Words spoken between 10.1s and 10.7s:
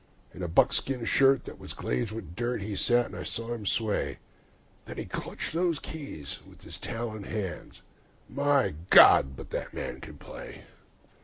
play.